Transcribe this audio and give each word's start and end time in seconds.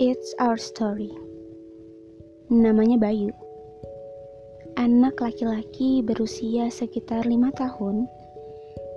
It's 0.00 0.32
our 0.40 0.56
story. 0.56 1.12
Namanya 2.48 2.96
Bayu. 2.96 3.28
Anak 4.80 5.20
laki-laki 5.20 6.00
berusia 6.00 6.72
sekitar 6.72 7.28
lima 7.28 7.52
tahun 7.52 8.08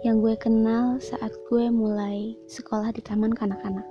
yang 0.08 0.24
gue 0.24 0.40
kenal 0.40 0.96
saat 1.04 1.36
gue 1.52 1.68
mulai 1.68 2.40
sekolah 2.48 2.96
di 2.96 3.04
taman 3.04 3.36
kanak-kanak. 3.36 3.84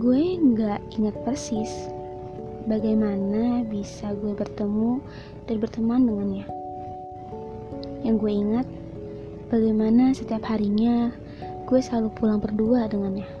Gue 0.00 0.40
nggak 0.40 0.80
ingat 0.96 1.16
persis 1.28 1.92
bagaimana 2.64 3.60
bisa 3.68 4.16
gue 4.16 4.32
bertemu 4.32 5.04
dan 5.44 5.56
berteman 5.60 6.08
dengannya. 6.08 6.46
Yang 8.08 8.16
gue 8.24 8.32
ingat 8.32 8.66
bagaimana 9.52 10.16
setiap 10.16 10.48
harinya 10.48 11.12
gue 11.68 11.80
selalu 11.84 12.08
pulang 12.16 12.40
berdua 12.40 12.88
dengannya. 12.88 13.37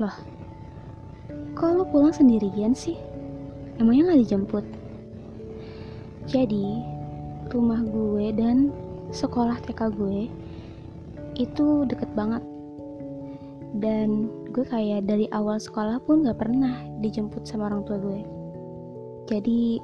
Loh, 0.00 0.16
kok 1.52 1.68
lo 1.68 1.84
pulang 1.84 2.16
sendirian 2.16 2.72
sih? 2.72 2.96
Emangnya 3.76 4.16
gak 4.16 4.22
dijemput? 4.24 4.64
Jadi, 6.24 6.80
rumah 7.52 7.84
gue 7.84 8.32
dan 8.32 8.72
sekolah 9.12 9.60
TK 9.60 9.92
gue 9.92 10.32
itu 11.36 11.84
deket 11.84 12.08
banget. 12.16 12.40
Dan 13.76 14.32
gue 14.48 14.64
kayak 14.64 15.04
dari 15.04 15.28
awal 15.28 15.60
sekolah 15.60 16.00
pun 16.08 16.24
gak 16.24 16.40
pernah 16.40 16.88
dijemput 17.04 17.44
sama 17.44 17.68
orang 17.68 17.84
tua 17.84 18.00
gue. 18.00 18.20
Jadi, 19.28 19.76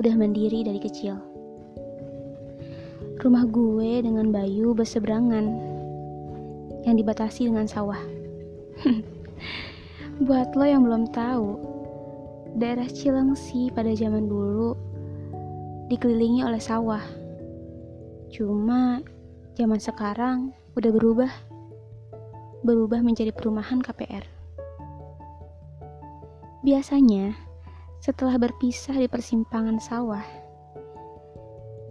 udah 0.00 0.14
mandiri 0.16 0.64
dari 0.64 0.80
kecil. 0.80 1.20
Rumah 3.20 3.44
gue 3.52 4.00
dengan 4.00 4.32
Bayu 4.32 4.72
berseberangan 4.72 5.44
yang 6.88 6.96
dibatasi 6.96 7.52
dengan 7.52 7.68
sawah. 7.68 8.23
Buat 10.26 10.54
lo 10.54 10.64
yang 10.66 10.82
belum 10.86 11.10
tahu, 11.10 11.48
daerah 12.54 12.86
Cilengsi 12.86 13.70
pada 13.74 13.90
zaman 13.94 14.30
dulu 14.30 14.78
dikelilingi 15.90 16.46
oleh 16.46 16.62
sawah. 16.62 17.02
Cuma 18.30 19.02
zaman 19.54 19.78
sekarang 19.78 20.54
udah 20.74 20.90
berubah. 20.90 21.32
Berubah 22.64 23.04
menjadi 23.04 23.28
perumahan 23.28 23.84
KPR. 23.84 24.24
Biasanya, 26.64 27.36
setelah 28.00 28.40
berpisah 28.40 28.96
di 28.96 29.04
persimpangan 29.04 29.76
sawah, 29.76 30.24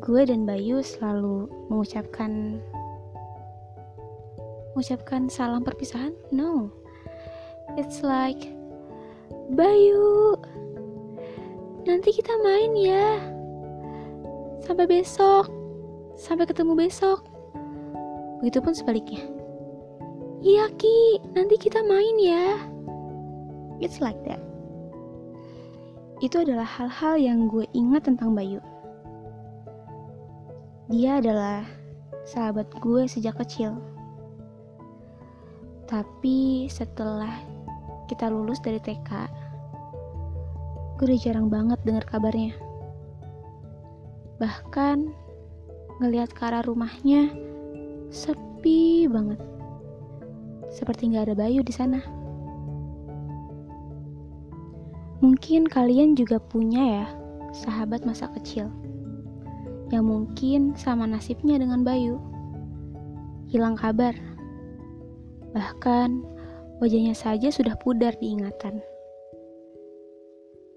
gue 0.01 0.21
dan 0.25 0.49
Bayu 0.49 0.81
selalu 0.81 1.45
mengucapkan 1.69 2.57
mengucapkan 4.73 5.29
salam 5.29 5.61
perpisahan? 5.61 6.17
No. 6.33 6.73
It's 7.77 8.01
like 8.01 8.49
Bayu. 9.53 10.37
Nanti 11.85 12.09
kita 12.09 12.33
main 12.41 12.73
ya. 12.73 13.21
Sampai 14.65 14.89
besok. 14.89 15.47
Sampai 16.17 16.49
ketemu 16.49 16.73
besok. 16.73 17.25
Begitupun 18.41 18.73
sebaliknya. 18.73 19.23
Iya 20.43 20.67
Ki, 20.75 21.23
nanti 21.31 21.55
kita 21.55 21.79
main 21.87 22.17
ya. 22.19 22.59
It's 23.79 24.03
like 24.03 24.19
that. 24.27 24.43
Itu 26.19 26.43
adalah 26.43 26.67
hal-hal 26.67 27.19
yang 27.19 27.47
gue 27.47 27.67
ingat 27.75 28.07
tentang 28.07 28.35
Bayu. 28.35 28.59
Dia 30.91 31.19
adalah 31.23 31.63
sahabat 32.27 32.67
gue 32.79 33.07
sejak 33.07 33.39
kecil. 33.39 33.75
Tapi 35.93 36.65
setelah 36.73 37.29
kita 38.09 38.25
lulus 38.25 38.57
dari 38.65 38.81
TK, 38.81 39.29
gue 40.97 41.05
udah 41.05 41.21
jarang 41.21 41.53
banget 41.53 41.77
dengar 41.85 42.01
kabarnya. 42.09 42.57
Bahkan 44.41 45.05
ngelihat 46.01 46.33
ke 46.33 46.49
arah 46.49 46.65
rumahnya 46.65 47.29
sepi 48.09 49.05
banget. 49.05 49.37
Seperti 50.73 51.13
nggak 51.13 51.29
ada 51.29 51.35
Bayu 51.37 51.61
di 51.61 51.69
sana. 51.69 52.01
Mungkin 55.21 55.69
kalian 55.69 56.17
juga 56.17 56.41
punya 56.41 57.05
ya 57.05 57.07
sahabat 57.53 58.01
masa 58.01 58.33
kecil 58.33 58.65
yang 59.93 60.09
mungkin 60.09 60.73
sama 60.73 61.05
nasibnya 61.05 61.61
dengan 61.61 61.85
Bayu. 61.85 62.17
Hilang 63.53 63.77
kabar 63.77 64.32
Bahkan 65.53 66.09
wajahnya 66.81 67.13
saja 67.13 67.53
sudah 67.53 67.77
pudar 67.77 68.17
diingatan. 68.17 68.81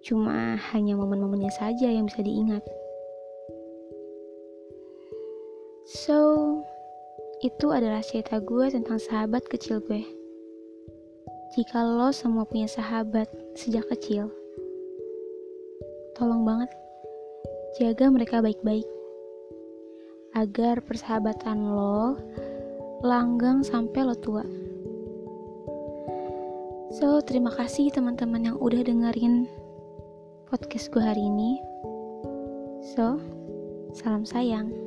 Cuma 0.04 0.60
hanya 0.70 0.94
momen-momennya 0.94 1.50
saja 1.50 1.91
yang 1.91 2.06
bisa 2.06 2.22
diingat. 2.22 2.62
So, 5.86 6.19
itu 7.42 7.72
adalah 7.72 8.04
cerita 8.04 8.38
gue 8.38 8.70
tentang 8.70 9.03
sahabat 9.03 9.48
kecil 9.50 9.82
gue. 9.82 10.04
Jika 11.56 11.81
lo 11.82 12.12
semua 12.12 12.44
punya 12.44 12.69
sahabat 12.69 13.26
sejak 13.56 13.88
kecil, 13.88 14.28
tolong 16.15 16.44
banget 16.44 16.70
jaga 17.81 18.09
mereka 18.09 18.41
baik-baik 18.44 18.84
agar 20.36 20.84
persahabatan 20.84 21.72
lo 21.72 22.16
langgang 23.05 23.61
sampai 23.61 24.01
lo 24.07 24.17
tua. 24.17 24.45
So, 26.97 27.21
terima 27.21 27.53
kasih 27.53 27.93
teman-teman 27.93 28.53
yang 28.53 28.57
udah 28.57 28.81
dengerin 28.81 29.45
podcast 30.49 30.89
gue 30.95 31.03
hari 31.03 31.29
ini. 31.29 31.61
So, 32.97 33.21
salam 33.93 34.25
sayang. 34.25 34.85